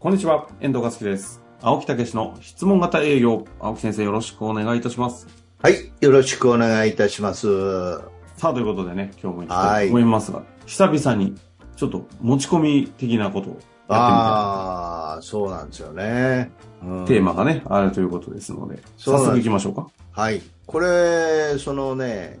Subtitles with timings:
[0.00, 1.42] こんにちは、遠藤和樹です。
[1.60, 3.44] 青木武の質問型営業。
[3.60, 5.26] 青木先生よろしくお願いいたします。
[5.62, 7.98] はい、よろしくお願いいたします。
[8.34, 11.34] さあ、ということでね、今日も行きたいと思いますが、久々に
[11.76, 16.50] ちょっと持ち込み的なことをやってみたいああ、そうなんですよね。
[16.82, 19.86] うんテーマがね、あるということですので、早速行きましょうか。
[20.12, 20.40] はい。
[20.64, 22.40] これ、そのね、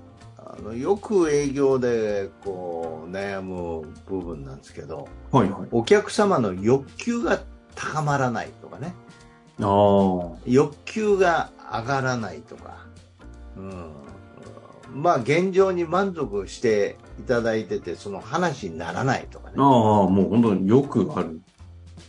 [0.52, 5.68] あのよく営業でこう悩む部分なんですけど、はいはい。
[5.70, 7.40] お客様の欲求が
[7.76, 8.94] 高まらないとかね。
[10.46, 12.86] 欲求が上がらないとか、
[13.56, 13.92] うん、
[14.94, 19.54] まあ現状に満足していただいてて、その話にならないとかね。
[19.58, 19.64] ああ、
[20.08, 21.40] もう本当によくある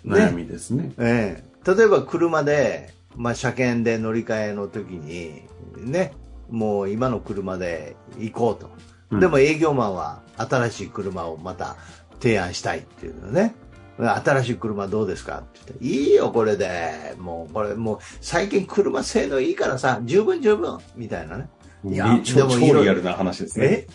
[0.06, 0.94] 悩みですね。
[0.98, 5.44] ええ、例えば車で、まあ、車検で乗り換えの時に、
[5.78, 6.14] ね、
[6.52, 8.68] もう今の車で行こうと。
[9.12, 11.76] うんでも営業マンは新しい車をまた
[12.22, 13.56] 提案したいっていうのね。
[13.98, 17.14] 新しい車どうですかって言って、いいよ、これで。
[17.20, 21.50] もう、これ、もう、最近車性能いいからさ、十分十分みたいなね。
[21.84, 23.66] いや超でもい超リアルな話ですね。
[23.66, 23.88] え？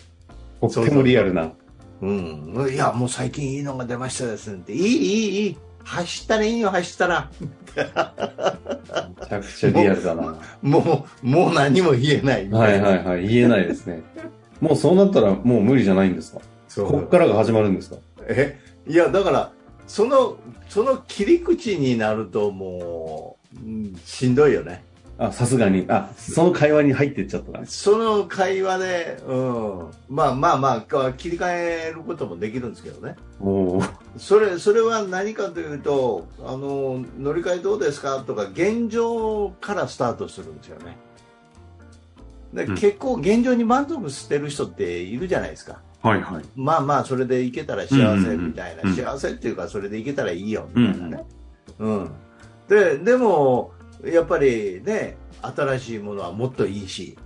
[0.61, 1.51] とってもリアルな。
[2.01, 2.69] うん。
[2.71, 4.73] いや、もう最近いいのが出ましたですねって。
[4.73, 5.57] いい、いい、いい。
[5.83, 7.31] 走ったらいいよ、走ったら。
[7.77, 10.39] めちゃくちゃリアルだな。
[10.61, 12.87] もう、もう何も言えないみはいたいな。
[12.87, 13.27] はいはい。
[13.27, 14.01] 言えないですね。
[14.59, 16.41] もうそうなったらもう無理じゃないんですか？
[16.67, 17.97] そうこっからが始まるんですか？
[18.27, 18.59] え？
[18.87, 19.51] いやだから
[19.85, 24.83] そのその切り口になるともう、うんしんどいよね
[25.17, 25.85] あ、さすがに。
[25.87, 27.65] あ、その会話に入ってっちゃったな。
[27.65, 40.97] その会話で、うん、まあまあまあか切り替えることもできるんですけどねおーそれそれは何かというとあの乗り換えどうですかとか現状からスタートするんですよね
[42.53, 46.43] で、うん結構現状に満足してる人っているじゃないですかはいはい。
[46.55, 51.25] まあまあ、それでいけたら幸せみたいな、うんうんうん幸せっていうか、それでいけたらいいよみたいなね。
[51.79, 52.11] うん。
[52.69, 53.71] で、でも、
[54.03, 57.17] やっぱりね、新しいものはもっといいし、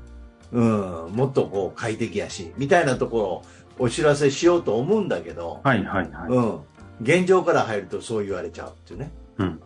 [0.52, 3.44] うん、もっとこう快適やし、みたいなところを
[3.80, 6.30] お知らせしようと思うんだけど、はいはいはい。
[6.30, 6.60] うん。
[7.02, 9.12] 現状から入るとそう言われちゃうっていうね。
[9.38, 9.48] うん。
[9.48, 9.60] うん。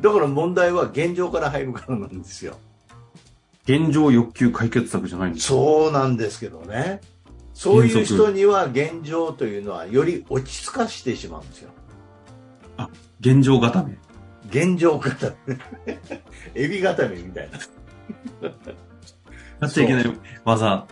[0.00, 2.58] だから問題は現状から入るからなんですよ。
[3.64, 5.54] 現状欲求解決策じゃないんですか？
[5.54, 7.00] そうなんですけどね。
[7.54, 11.70] そういう人には現状というのはより落ち着かしてしまうんですよ。
[13.20, 13.96] 現状固め。
[14.48, 15.58] 現状固め。
[16.54, 17.58] エビ固めみたいな。
[19.60, 20.04] やっちゃいけない
[20.44, 20.86] 技。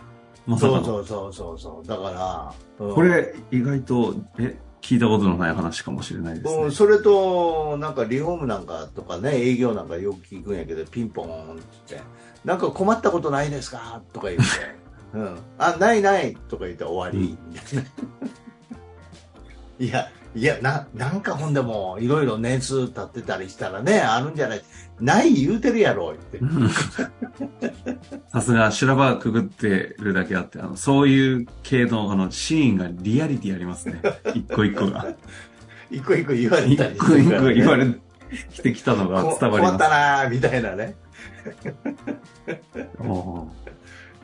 [0.45, 0.83] まさかの。
[0.83, 1.87] そうそうそうそう。
[1.87, 2.53] だから、
[2.85, 6.71] うんこれ意外と、え、聞いたことのない話かもしれないですねうん。
[6.71, 12.07] それと、なんかリフォームなんかとかね、営業なんかよく聞くんやけど、ピンポーンって言って、
[12.43, 14.45] なんか困ったことないですかとか言って、
[15.17, 15.39] うん。
[15.57, 17.37] あ、ないないとか言って終わり。
[19.85, 24.61] いや、いや、な、なんかほんでも、いろいろ年数経ってたりしたらね、あるんじゃない
[24.99, 26.37] ない言うてるやろ、って。
[26.39, 26.69] うん
[28.31, 34.01] さすが修羅場くぐってるだけあって、あの、そういう系のあのシーンがリアリティありますね。
[34.33, 35.15] 一個一個が。
[35.89, 37.93] 一個一個言われ一たり個一個言われれ
[38.61, 39.75] てきたのが伝わり困ます。
[39.75, 40.95] ったなーみたいなね。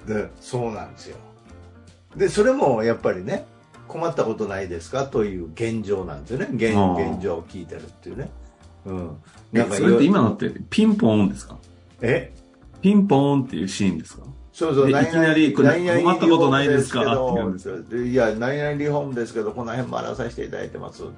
[0.07, 1.17] でそうなんですよ
[2.15, 3.45] でそれもやっぱりね
[3.91, 6.47] 困ったことないですかという現状なんですよね。
[6.53, 8.29] 現現状を聞いてるっていうね。
[8.85, 9.17] うん。
[9.53, 11.57] えなんかそれって今のってピンポーンですか？
[12.01, 12.33] え？
[12.81, 14.23] ピンポーンっていうシーンですか？
[14.53, 14.89] そうそう。
[14.89, 17.01] いきなり困ったことないですか？
[17.01, 21.11] って言うんけどいや何々リフォームですけどこの辺回らさせていただいてますって。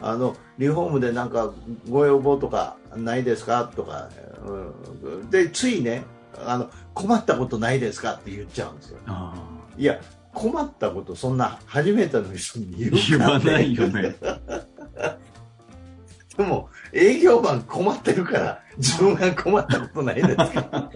[0.00, 1.52] あのリフォームでなんか
[1.88, 3.70] ご要望とかないですか？
[3.74, 4.08] とか、
[4.46, 6.04] うん、でついね
[6.44, 8.14] あの困ったことないですか？
[8.14, 8.98] って言っちゃうんですよ。
[9.06, 9.34] あ。
[9.76, 10.00] いや、
[10.34, 14.14] 困ったこと、そんな初めての人に言わないよね。
[16.36, 20.90] でも、営業マン困ってるから、自分が困ったことないですか？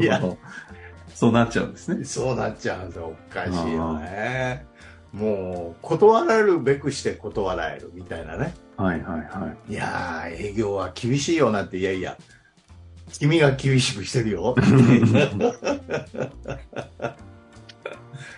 [0.00, 0.38] い やなるほど。
[1.14, 2.04] そうなっちゃうんですね。
[2.04, 3.14] そうなっちゃうんですよ。
[3.30, 4.64] おかしいよね。
[5.12, 8.54] もう、断られるべくして断られるみたいなね。
[8.76, 9.72] はいはいはい。
[9.72, 12.16] いやー、営業は厳しいよなって、いやいや、
[13.18, 14.54] 君が厳しくしてるよ。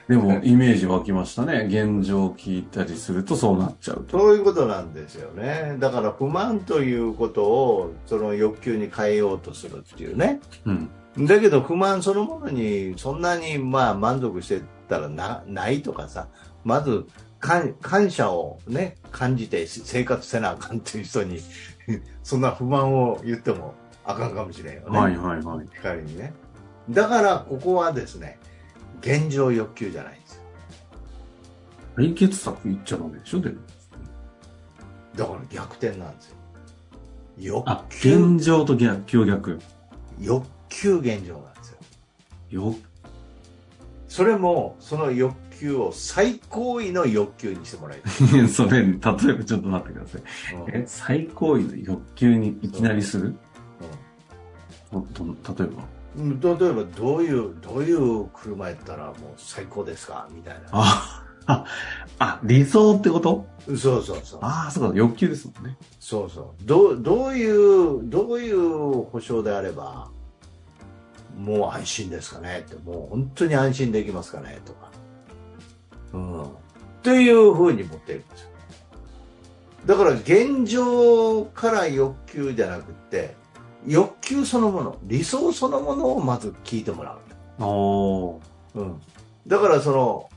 [0.09, 1.67] でも、イメージ湧きましたね。
[1.69, 4.19] 現状を聞いたりするとそうなっちゃうと。
[4.19, 5.77] そういうことなんですよね。
[5.79, 10.41] だから不満ということをその欲求に変えようとするっていうね。
[10.67, 10.91] うん。
[11.27, 16.29] だけど不満そのものにそんなにまあ満足してたらなないとかさ、
[16.65, 17.07] まず
[17.39, 21.41] 感感謝をね、感じて生活せなあかんっていう人に、
[22.23, 23.75] そんな不満を言っても
[24.05, 24.99] あかんかもしれんよね。
[24.99, 25.67] はいはいはい。
[25.83, 26.33] 仮にね。
[26.91, 28.39] だからここはですね、
[29.01, 30.43] 現状欲求じゃないんですよ。
[31.97, 33.57] 解決策言っちゃダメでしょでも。
[35.17, 36.37] だから逆転なんですよ。
[37.39, 39.59] 欲あ、求、現状と逆境逆。
[40.21, 41.71] 欲求現状なんです
[42.51, 42.63] よ。
[42.71, 42.75] よ、
[44.09, 48.49] それも、その欲求を最高位の欲求にしてもらいたい。
[48.49, 50.23] それ、例えばちょっと待ってください。
[50.55, 53.35] うんえ、最高位の欲求にいきなりする？
[54.93, 55.83] 例えば？
[56.17, 60.29] うん例えばどういうどういう車やったらもう最高ですか？
[60.31, 60.61] みたいな。
[60.73, 61.65] あ、あ、
[62.19, 63.47] あ、理想ってこと？
[63.69, 64.41] そうそうそう。
[64.43, 65.77] ああ、そうか、欲求ですもんね。
[65.99, 66.65] そうそう。
[66.67, 70.11] どうどういうどういう保証であれば
[71.39, 72.65] もう安心ですかね？
[72.67, 74.61] ってもう本当に安心できますかね？
[74.67, 74.91] とか。
[76.13, 76.43] うん。
[76.45, 76.47] っ
[77.03, 78.43] ていうふうに持っているんです。
[78.43, 78.49] よ
[79.87, 83.35] だから現状から欲求じゃなくて
[83.87, 87.13] 欲求そのもの理想そのものをまず聞いてもら
[87.59, 88.41] うおー。
[88.75, 89.01] うん、
[89.47, 90.31] だからその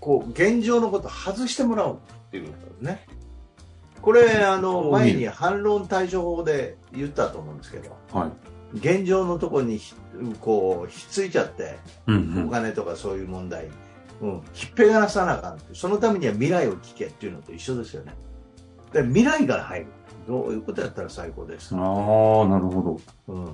[0.00, 3.06] こう現状のことを外してもらうっていうことですね。
[4.00, 8.30] これあの前に反論対処法で言ったと思うんですけどはい。
[8.74, 9.94] 現状のところにひ
[10.40, 13.68] こうひっついちゃってうんお金とかそういう問題、
[14.20, 18.14] うん、ひっぺがらさなあかんそのためには未来を聞けっていうのと一緒ですよね。
[18.92, 19.86] で未来から入る
[20.28, 21.80] どういうことやったら最高ですうん。
[21.82, 23.34] ああ、なるほど。
[23.34, 23.48] うん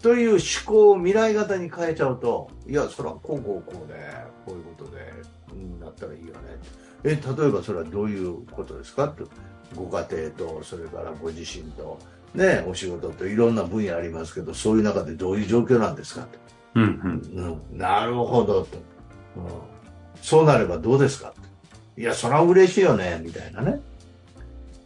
[0.00, 3.94] という思考を未来型に変えちゃうと、いや、それはこうこうこうで、
[4.46, 5.12] こういうことで、
[5.52, 6.32] うん、なったらいいよね。
[7.02, 9.08] え、例えばそれはどういうことですか？
[9.08, 9.24] と。
[9.74, 11.98] ご家庭と、それからご自身と、
[12.32, 16.20] ね、お仕事といろんな分野ありますけど、そういう中でどういう状況なんですか？
[16.22, 16.28] と。
[16.76, 16.84] うん
[17.34, 17.60] うん。
[17.72, 18.76] うん、なるほどと、
[19.36, 19.42] うん。
[20.22, 21.34] そうなればどうですか？
[21.96, 22.00] と。
[22.00, 23.80] いや、それは嬉しいよね、みたいなね。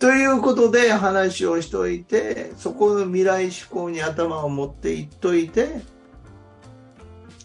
[0.02, 5.80] ということで話をしといて、そこの未来志向に頭を持っていっといて、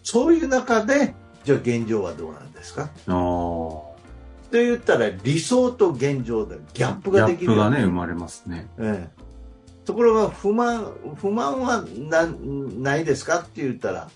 [0.02, 1.14] そういう中で、
[1.44, 2.82] じゃあ現状はどうなんですか？
[2.82, 3.14] ああ。
[3.14, 3.94] と
[4.50, 7.52] 言ったら理想と現状でギャップギャができる。
[7.52, 8.68] ップがね、生まれますね。
[8.76, 9.22] ええ、
[9.84, 13.38] ところが不満不満はなないですか？
[13.38, 14.10] って言ったら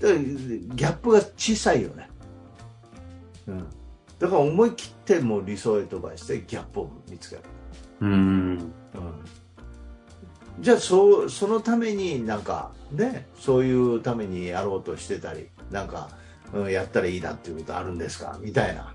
[0.00, 2.08] ギャップが小さいよね、
[3.48, 3.66] うん、
[4.20, 7.42] だから思い切ってもう理想へ飛ばしてギャップを見つける、
[8.00, 8.10] うーん。
[8.10, 8.14] う
[8.60, 8.70] ん、
[10.60, 16.08] じゃあそうそのためになんかねそういうためにやろうとしてたりなんか、
[16.52, 18.94] うん、やったらいいなっていうことあるんですかみたいな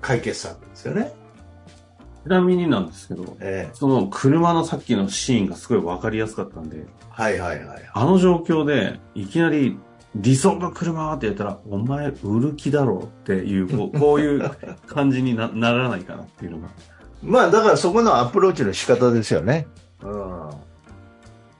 [0.00, 1.12] 解決策ですよね、
[2.24, 9.78] ちなみになんですけど、ええ、その車のさっきのシーンがすごいわかりやすかったんで、はいはいはいあの状況で、いきなり
[10.14, 14.50] 理想の車って言ったら、お前売る気だろうっていう、こうこういう
[14.86, 16.68] 感じになならないかなっていうのが。
[17.22, 19.66] まあだからそこのアプローチの仕方ですよね。
[20.02, 20.50] うん。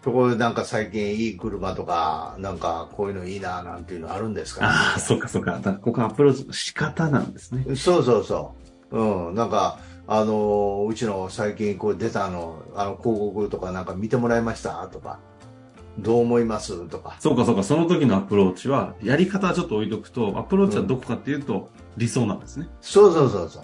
[0.02, 5.52] そこでなんか最近いい車とか、なんかこういうのいいななんていうのあるんですか、ああ、そっかそっか。
[5.52, 7.76] だからここアプローチの仕方なんですね。
[7.76, 8.54] そうそうそ
[8.90, 8.98] う。
[8.98, 9.34] うん。
[9.34, 14.88] なんか、あのうちの最近こう出たの、あの広告とかなんか見てもらいました？
[14.88, 15.18] とか、
[15.98, 16.88] どう思います？
[16.88, 17.16] とか。
[17.20, 21.68] そうかそうか、その時のアプローチは、やり方はちょっと置いとくと、アプローチはどこかっていうと、
[21.98, 22.68] 理想なんですね。
[22.80, 23.62] そうそうそうそう。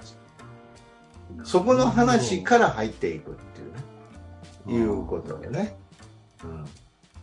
[1.45, 3.35] そこの話から入っていくっ
[4.65, 4.85] ていうね。
[4.85, 5.77] いうことでね。
[6.45, 6.65] うん。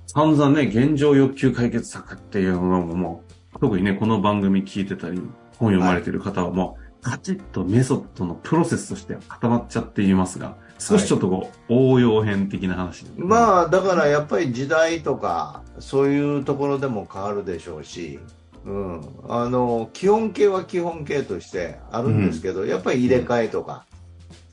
[0.07, 3.23] 散々ね、現状欲求解決策っていうのもも
[3.55, 5.17] う、特にね、この番組聞いてたり、
[5.57, 13.05] 本読まれてる方はもう、カチッとメソッドのプロセスとして固まっちゃっていますが、少しちょっとこう、応用編的な話。
[13.17, 18.19] まあだからやっぱり時代とかそういうところでも変わるでしょうし、
[18.65, 23.85] うん、あの基本形は基本形としてあるんですけど、やっぱり入れ替えとか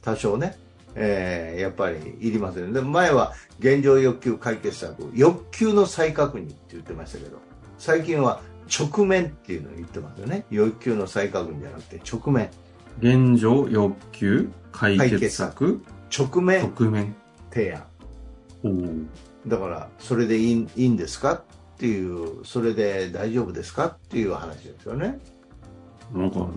[0.02, 0.57] 多少ね、
[0.95, 2.73] えーやっぱりいりますよね。
[2.73, 7.38] で前は現状欲求解決策欲求の再確認って言ってましたけど
[7.78, 10.45] 最近は直面っていうのを言ってますよね。
[10.50, 12.50] 欲求の再確認じゃなくて直面。
[13.00, 15.80] 現状欲求解決策？
[16.16, 16.62] 直面。
[16.62, 17.14] 側面。
[17.50, 17.85] 提案。
[19.47, 21.35] だからそれでいいいいんですか？
[21.35, 21.42] っ
[21.78, 23.87] ていうそれで大丈夫ですか？
[23.87, 25.19] っていう話ですよね
[26.12, 26.49] なんか、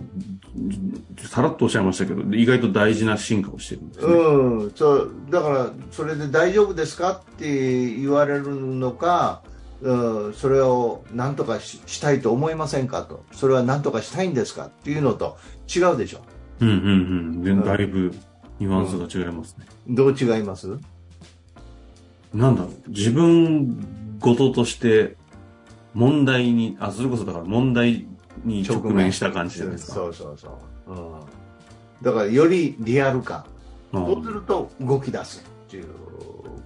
[1.28, 4.12] さらっとおっしゃいましたけど、意外と大事な進化をしてるんですね。
[4.12, 4.70] うん。
[4.74, 7.12] そうだからそれで大丈夫ですか？
[7.12, 9.42] って言われるのか、
[9.80, 13.02] うん、それを何とかししたいと思いませんか？
[13.02, 13.24] と。
[13.32, 14.66] それは何とかしたいんですか？
[14.66, 15.38] っていうのと
[15.74, 16.20] 違うでしょ。
[16.60, 16.80] うんうんう
[17.40, 17.44] ん。
[17.44, 18.12] でだいぶ
[18.58, 19.66] ニュアンスが違いますね。
[19.88, 20.78] どう違います？
[22.32, 25.16] なんだろう、自分ごととして
[25.92, 28.08] 問題に、あ、それこそだから問題
[28.44, 29.94] に直面した感じじゃないですか。
[29.94, 31.20] そうそうそう、うん、
[32.02, 33.44] だからよりリアル感
[33.92, 35.86] うんそうすると動き出すっていう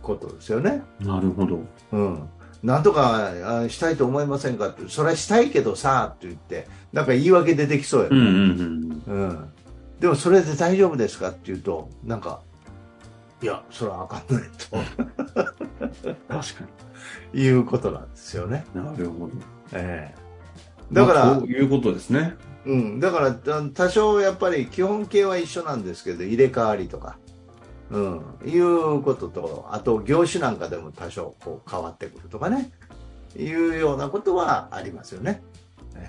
[0.03, 1.61] ことですよねなるほど。
[1.93, 2.29] うん、
[2.63, 9.29] なんとかあしたいと思いませんかって、それはしたいけどさって言って、なんか言い訳出てきそうやね、うんうんうん。
[9.29, 9.49] うん
[10.01, 12.41] でもそれで大丈夫ですかって言うと、なんか、
[13.43, 16.45] いや、それはあかんない確か
[17.33, 18.65] と いうことなんですよね。
[18.75, 18.85] に。
[18.85, 19.33] なるほど。
[19.73, 20.28] ええ
[20.93, 22.35] だから、まあこういうことですね。
[22.67, 27.17] うん、だからあ多少やっぱり基本形は一緒なんですけど入れ替わりとか、
[27.91, 32.71] うん、いうこととあと業種なんかでも多少こう変わってくるとかね。
[33.37, 35.43] いうようなことはありますよね。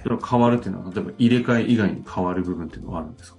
[0.04, 3.39] それは変わるっていうのは、例えば入れ替え以外に変わる部分っていうのはあるんですか？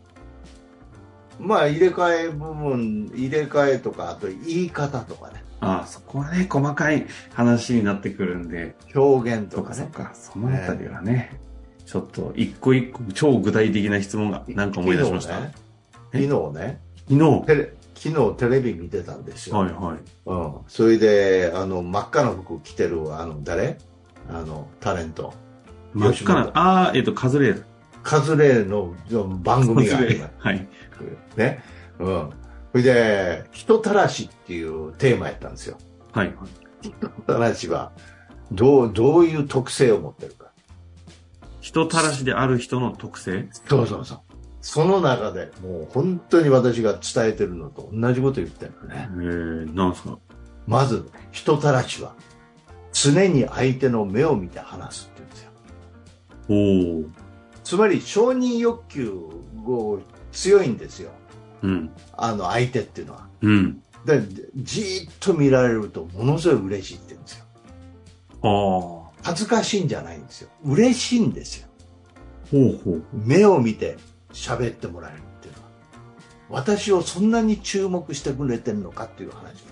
[1.40, 5.42] まあ入れ替え部分入れ替えとかあと言い方とかね。
[5.60, 9.82] ああ、そこはね、細かい話になってくるんで、表現とかね。
[9.82, 11.38] とかそっか、そのあたりはね、
[11.84, 15.34] ちょっと一個一個超具体的な質問がなんか思い出しました。
[15.34, 15.52] 昨
[16.14, 16.28] え日ね。
[16.28, 16.80] 昨日ね。
[17.08, 17.46] 昨日？
[17.46, 19.98] テレ昨日テレビ見てたんですよ、はいはい。
[20.24, 23.76] うん、それであの真っ赤な服着てるあの誰？
[24.30, 25.34] あのタレント。
[25.92, 27.64] 真っ赤な、ああ、えっ、と、カズレーザ
[28.02, 28.94] カズレーの
[29.38, 30.32] 番組があります。
[30.38, 30.68] はい。
[31.36, 31.62] ね。
[31.98, 32.30] うん。
[32.72, 35.76] それで、人たらしっていうテーマやったんですよ。
[36.12, 36.36] はいはい。
[36.82, 37.92] 人たらしは、
[38.52, 40.50] どう、どういう特性を持ってるか。
[41.60, 43.48] 人たらしである人の特性？
[43.68, 44.20] そうそうそう。
[44.60, 49.08] その中で、もう本当に私が伝えてるのと同じこと言ってるのえね。
[49.10, 50.18] ー、なんですか？
[50.66, 52.14] まず、人たらしは、
[52.92, 55.50] 常に相手の目を見て話すって言うんですよ。
[56.48, 57.29] おお。
[57.70, 59.12] つまり、承認欲求
[59.64, 60.00] を
[60.32, 61.12] 強いんですよ。
[61.62, 61.90] うん。
[62.16, 63.28] あの相手っていうのは。
[63.42, 63.80] うん。
[64.04, 64.20] で
[64.56, 67.44] じーっと見られるとものすごい嬉しいって言うんですよ。
[68.42, 70.48] あ恥ずかしいんじゃないんですよ。
[70.64, 71.68] 嬉しいんですよ。
[72.52, 73.02] うほう。
[73.12, 73.98] 目を見て
[74.32, 75.68] 喋ってもらえるっていうのは。
[76.48, 79.64] 私をそんなに注目してくれてるのかっていう話です。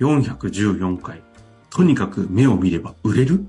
[0.00, 1.22] 414回。
[1.68, 3.44] とにかく目を見れば売れる？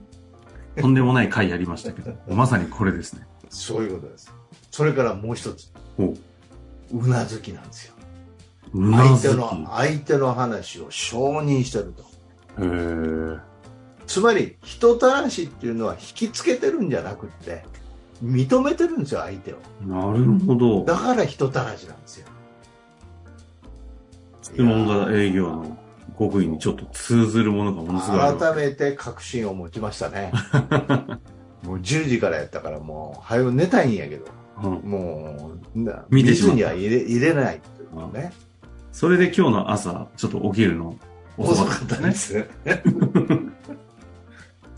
[0.75, 3.27] とんでもない回やりましたけど、まさにこれですね。
[3.53, 4.33] そういうことです。
[4.71, 6.13] それからもう一つ、お
[6.91, 7.93] うなずきなんですよ。
[8.73, 12.03] 相手の、相手の話を承認してると。
[12.59, 13.39] へー
[14.07, 17.63] つまり、人たらしっていうのは引きつけてるんじゃなくって、
[18.23, 19.57] 認めてるんですよ、相手を。
[19.85, 20.83] なるほど。
[20.85, 22.27] だから人たらしなんですよ。
[24.41, 25.77] 質問型営業の
[26.17, 28.37] 極意にちょっと通ずるものがものすごい。
[28.37, 30.31] 改めて確信を持ちましたね。
[31.63, 34.25] もう10時からやったからもう、早く寝たいんやけど、
[34.63, 34.71] うん。
[34.89, 36.55] もう、な見てしまった。
[36.55, 38.33] 水には入れ入れないっていうね。
[38.91, 40.97] それで今日の朝、ちょっと起きるの
[41.37, 42.27] 遅遅かかったたです。
[42.27, 42.33] す
[42.65, 42.83] ね。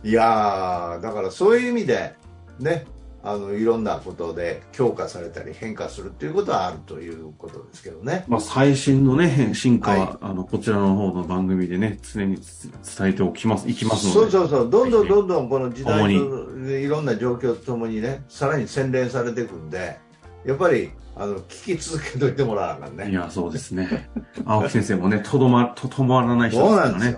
[0.03, 2.13] いやー、だからそういう意味で、
[2.59, 2.85] ね、
[3.25, 8.23] あの、いろんなことで強化されたり変化するっていうことはあるということですけどね。
[8.27, 14.19] まあ、最新のね、変進化は、はいあの、こちらの方の番組でね、常につ伝えておきます、いきますので。
[14.19, 19.97] そうそうそう、どんどんどんどんこの時代主といろんな状況とともにね、さらに洗練されていくんで、
[20.45, 23.09] やっぱり、あの、聞き続けといてもらわなあかんね。
[23.09, 24.09] いや、そうですね。
[24.45, 27.17] 青木先生もね、とどま、とどまらない人ですからね。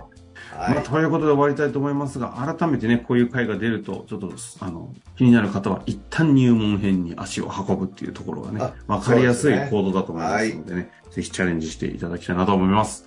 [0.58, 0.74] はい。
[0.74, 13.06] まあ、ということで終わりたいと思いますが、改めてね、こういう回が出ると、ちょっと、あの、気になる方は、一旦入門編に足を運ぶっていうところがねあ、わかりやすい行動だと思いますのでね、ぜひチャレンジしていただきたいなと思います。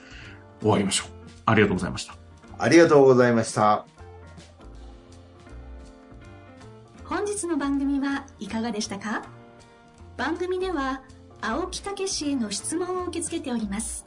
[0.60, 1.08] 終わりましょう。
[1.46, 2.14] ありがとうございました。
[2.58, 3.84] ありがとうございました。
[7.04, 9.22] 本日の番組はいかがでしたか？
[10.16, 11.02] 番組では
[11.40, 14.06] 青木武氏への質問を受け付けております